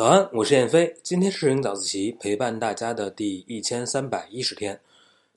[0.00, 0.96] 早安，我是燕飞。
[1.02, 4.80] 今天是摄影早自习陪伴大家的第一千三百一十天。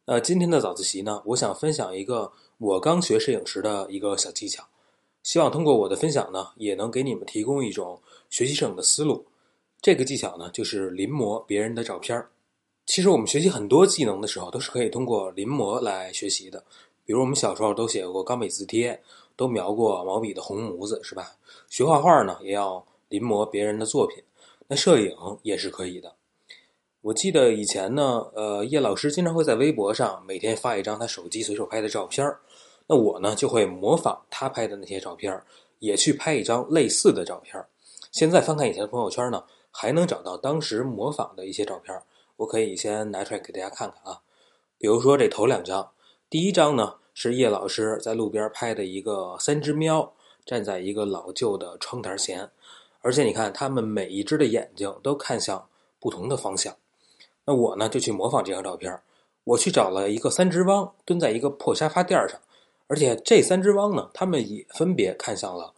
[0.05, 4.63] 呃，今天的早自习呢，我想分享一个我刚学摄影时的一个小技巧，
[5.21, 9.25] 希望通过我的分享呢，也能给你们提供一种学习摄影的思路。
[9.81, 12.25] 这个技巧呢，就是临摹别人的照片
[12.85, 16.63] 其实我们学习很多技能的时候，都是可以通过临摹来学习的。
[17.05, 18.97] 比如我们小时候都写过钢笔字帖，
[19.35, 21.35] 都描过毛笔的红模子，是吧？
[21.67, 24.23] 学画画呢，也要临摹别人的作品。
[24.67, 26.15] 那摄影也是可以的。
[27.01, 32.25] 我记得以前呢，呃，叶老师经常会在微博上每天发一张他手机随手拍的照片
[32.87, 35.41] 那我呢就会模仿他拍的那些照片
[35.79, 37.61] 也去拍一张类似的照片
[38.11, 42.01] 现在翻看以前的朋友圈呢，还能找到当时模仿的一些照片
[42.37, 44.21] 我可以先拿出来给大家看看啊。
[44.77, 45.91] 比如说这头两张，
[46.29, 50.13] 第一张呢是叶老师在路边拍的一个三只喵
[50.45, 52.49] 站在一个老旧的窗台前。
[53.03, 55.67] 而且你看，它们每一只的眼睛都看向
[55.99, 56.73] 不同的方向。
[57.45, 58.97] 那我呢，就去模仿这张照片
[59.43, 62.39] 我去找了一个三只汪蹲在一个破沙发垫上，
[62.87, 65.73] 而且这三只汪呢，它们也分别看向了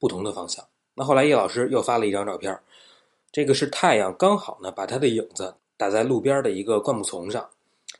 [0.00, 0.66] 不同的方向。
[0.94, 2.58] 那后来叶老师又发了一张照片
[3.30, 7.48] 这个是太阳刚好呢把他的影子打在路边的一个灌木丛上，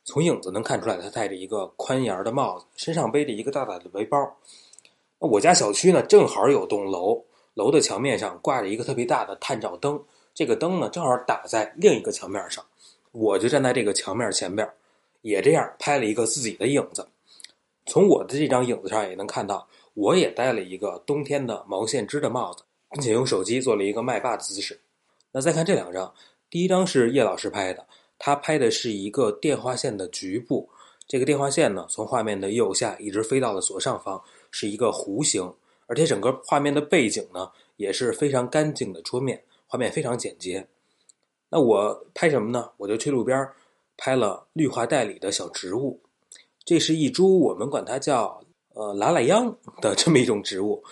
[0.04, 4.18] 从影子能看出来，他戴着一个宽檐的帽子，身上背着一个大大的背包。
[5.20, 7.22] 那我家小区呢，正好有栋楼。
[7.56, 9.98] 楼的墙面上挂着一个特别大的探照灯，
[10.34, 12.62] 这个灯呢正好打在另一个墙面上，
[13.12, 14.70] 我就站在这个墙面前边，
[15.22, 17.08] 也这样拍了一个自己的影子。
[17.86, 24.78] 从我的这张影子上也能看到，我也戴了一个冬天的毛线织的帽子，并且用手机做了一个麦霸的姿势。
[25.32, 26.12] 那再看这两张，
[26.50, 27.86] 第一张是叶老师拍的，
[28.18, 30.68] 他拍的是一个电话线的局部，
[31.08, 35.50] 这个电话线呢从画面的右下一直飞到了左上方，是一个弧形。
[35.86, 40.66] 而且整个画面的背景呢也是非常干净的桌面，画面非常简洁。
[41.48, 42.70] 那我拍什么呢？
[42.76, 43.48] 我就去路边
[43.96, 46.00] 拍了绿化带里的小植物。
[46.64, 48.42] 这是一株我们管它叫
[48.74, 50.82] 呃拉拉秧的这么一种植物，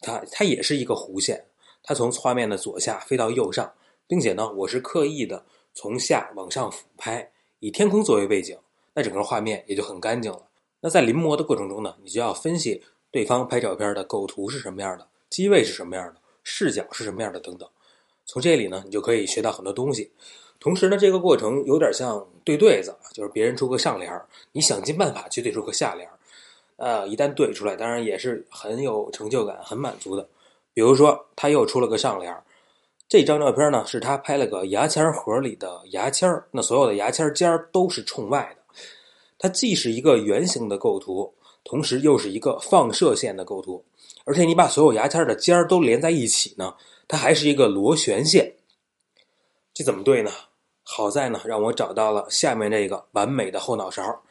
[0.00, 1.46] 它它也是一个弧线，
[1.84, 3.72] 它从画面的左下飞到右上，
[4.08, 7.30] 并且呢我是刻意的从下往上俯拍，
[7.60, 8.58] 以天空作为背景，
[8.92, 10.48] 那整个画面也就很干净了。
[10.80, 12.82] 那在临摹的过程中呢，你就要分析。
[13.12, 15.06] 对方拍照片的构图是什么样的？
[15.30, 16.16] 机位是什么样的？
[16.42, 17.38] 视角是什么样的？
[17.38, 17.68] 等等，
[18.26, 20.10] 从这里呢，你就可以学到很多东西。
[20.58, 24.10] 同时呢，这个过程有点像对对子，就是别人出个上联
[24.52, 26.08] 你想尽办法去对出个下联
[26.76, 30.28] 呃，一旦对出来，当然也是很有成就感、很满足的。
[30.74, 32.34] 比如说，他又出了个上联
[33.08, 38.62] 这张照片呢，是他拍了个牙签盒里的牙签那所有的牙签尖都是冲外的。
[39.38, 41.32] 它既是一个圆形的构图。
[41.64, 43.84] 同时又是一个放射线的构图，
[44.24, 46.74] 而且你把所有牙签的尖儿都连在一起呢，
[47.06, 48.54] 它还是一个螺旋线。
[49.72, 50.30] 这怎么对呢？
[50.82, 54.22] 好在呢，让我找到了下面这个完美的后脑勺。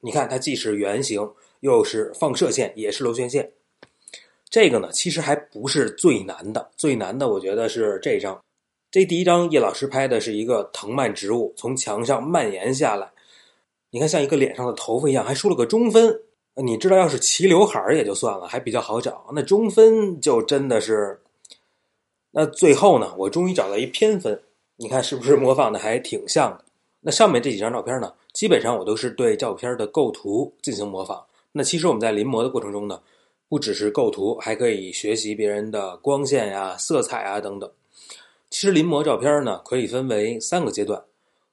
[0.00, 1.28] 你看，它既是圆形，
[1.60, 3.52] 又是放射线，也是螺旋线。
[4.48, 8.40] 这个呢，其实还不是最难的，最难的我觉得是这张。
[8.90, 13.10] 这第一张叶老师拍的是一个藤蔓植物从墙上蔓延下来，
[13.90, 16.22] 你看像一个脸上的头发一样，还梳了个中分。
[16.62, 19.26] 你知道，要是齐刘海儿也就算了，还比较好找。
[19.34, 21.20] 那中分就真的是……
[22.30, 24.42] 那最后呢，我终于找到一偏分，
[24.76, 26.64] 你看是不是模仿的还挺像的？
[27.00, 31.24] 那上面这几张照片呢，基本上我都是对照片的构图进行模仿。
[31.52, 33.02] 那其实我们在临摹的过程中呢，
[33.50, 37.70] 不只是构图，还可以学习别人的光线呀、色彩啊等等。
[38.48, 41.04] 其实临摹照片呢，可以分为三个阶段。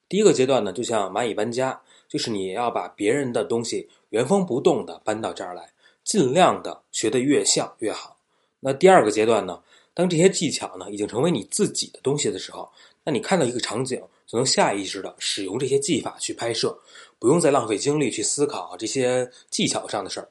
[0.08, 3.90] 第一个阶段呢，就像蚂蚁搬家，就是你要把别人的东西。
[4.14, 5.68] 原封不动的搬到这儿来，
[6.04, 8.16] 尽量的学得越像越好。
[8.60, 9.60] 那第二个阶段呢？
[9.96, 12.70] 当这些技巧呢已经成为你自己的东西的时候，
[13.04, 16.80] 那你看到一个场景，就能下意识的使用这些技法去拍摄，
[17.18, 20.30] 不用再浪费精力去思考这些技巧上的事儿。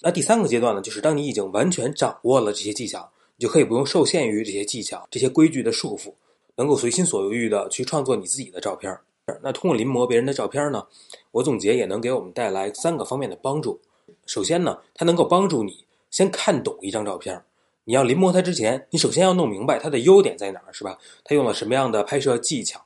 [0.00, 6.12] 那第三个阶段呢，就是当你已经完全掌握了这些技巧，你就可以不用受限于这些技巧、这些规矩的束缚，
[6.56, 8.94] 能够随心所欲的去创作你自己的照片。
[9.42, 10.84] 那通过临摹别人的照片呢，
[11.30, 13.80] 我总结也能给我们带来三个方面的帮助。
[14.26, 17.40] 首先呢，它能够帮助你先看懂一张照片。
[17.84, 20.98] 你要临摹它之前，你首先要弄明白它的优点在哪儿，是吧？
[21.24, 22.80] 它用了什么样的拍摄技巧？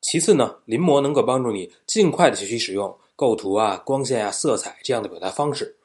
[0.00, 5.76] 其次呢，临摹能够帮助你尽快的学习使用构图啊、光线啊、色彩这样的表达方式。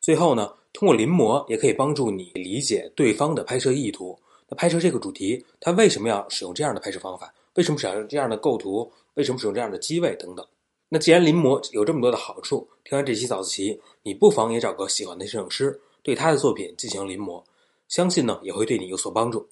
[0.00, 4.18] 最后呢，通过临摹也可以帮助你理解对方的拍摄意图。
[4.48, 7.32] 那拍摄这个主题，他为什么要使用这样的拍摄方法？
[7.54, 8.90] 为什么使用这样的构图？
[9.14, 10.46] 为什么使用这样的机位等等？
[10.88, 17.42] 那既然临摹有这么多的好处，听完这期早自习，你不妨也找个喜欢的摄影师，对他的作品进行临摹，
[17.88, 19.48] 相信呢也会对你有所帮助。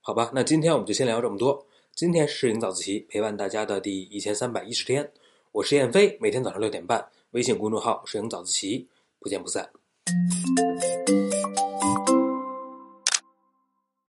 [0.00, 1.64] 好吧，那今天我们就先聊这么多，
[1.94, 5.10] 今天是摄影早自习陪伴大家的第一千三百一十天，
[5.52, 8.88] 我是燕飞，每天早上六点半，微信公众号“摄影早自习”，
[9.20, 9.70] 不见不散。